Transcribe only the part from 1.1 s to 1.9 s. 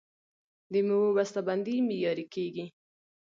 بسته بندي